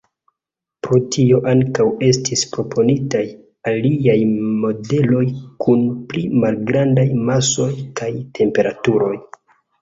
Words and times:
Pro 0.85 0.97
tio, 1.15 1.41
ankaŭ 1.49 1.83
estis 2.07 2.41
proponitaj 2.55 3.21
aliaj 3.73 4.15
modeloj 4.63 5.21
kun 5.67 5.85
pli 6.15 6.25
malgrandaj 6.45 7.07
masoj 7.29 7.69
kaj 8.01 8.11
temperaturoj. 8.41 9.13